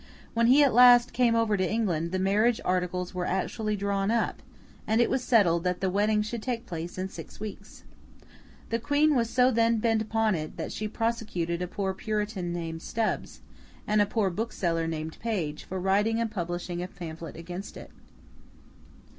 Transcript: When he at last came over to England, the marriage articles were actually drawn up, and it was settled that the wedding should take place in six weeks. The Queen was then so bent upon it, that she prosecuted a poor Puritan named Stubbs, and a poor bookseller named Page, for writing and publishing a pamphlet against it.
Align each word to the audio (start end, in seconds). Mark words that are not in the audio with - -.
When 0.33 0.47
he 0.47 0.63
at 0.63 0.73
last 0.73 1.13
came 1.13 1.35
over 1.35 1.55
to 1.55 1.71
England, 1.71 2.11
the 2.11 2.17
marriage 2.17 2.59
articles 2.65 3.13
were 3.13 3.27
actually 3.27 3.75
drawn 3.75 4.09
up, 4.09 4.41
and 4.87 4.99
it 4.99 5.11
was 5.11 5.23
settled 5.23 5.63
that 5.63 5.79
the 5.79 5.91
wedding 5.91 6.23
should 6.23 6.41
take 6.41 6.65
place 6.65 6.97
in 6.97 7.07
six 7.07 7.39
weeks. 7.39 7.83
The 8.71 8.79
Queen 8.79 9.13
was 9.15 9.31
then 9.35 9.73
so 9.77 9.79
bent 9.79 10.01
upon 10.01 10.33
it, 10.33 10.57
that 10.57 10.71
she 10.71 10.87
prosecuted 10.87 11.61
a 11.61 11.67
poor 11.67 11.93
Puritan 11.93 12.51
named 12.51 12.81
Stubbs, 12.81 13.41
and 13.85 14.01
a 14.01 14.07
poor 14.07 14.31
bookseller 14.31 14.87
named 14.87 15.19
Page, 15.19 15.65
for 15.65 15.79
writing 15.79 16.19
and 16.19 16.31
publishing 16.31 16.81
a 16.81 16.87
pamphlet 16.87 17.35
against 17.35 17.77
it. 17.77 17.91